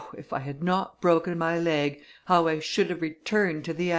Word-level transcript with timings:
if 0.17 0.33
I 0.33 0.39
had 0.39 0.63
not 0.63 0.99
broken 0.99 1.37
my 1.37 1.59
leg, 1.59 2.01
how 2.25 2.47
I 2.47 2.57
should 2.57 2.89
have 2.89 3.03
returned 3.03 3.65
to 3.65 3.71
the 3.71 3.83
action!" 3.83 3.89